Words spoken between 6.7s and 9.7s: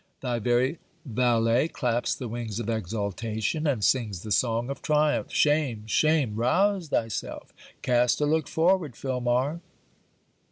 thyself! cast a look forward, Filmar!